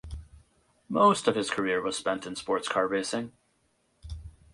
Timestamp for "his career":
1.35-1.79